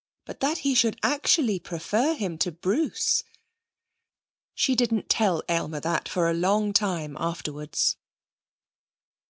But 0.25 0.39
that 0.39 0.57
he 0.65 0.73
should 0.73 0.97
actually 1.03 1.59
prefer 1.59 2.15
him 2.15 2.39
to 2.39 2.51
Bruce! 2.51 3.23
She 4.55 4.75
didn't 4.75 5.09
tell 5.09 5.43
Aylmer 5.47 5.79
that 5.79 6.09
for 6.09 6.27
a 6.27 6.33
long 6.33 6.73
time 6.73 7.15
afterwards. 7.19 7.97